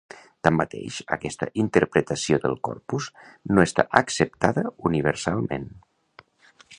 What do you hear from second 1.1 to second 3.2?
aquesta interpretació del corpus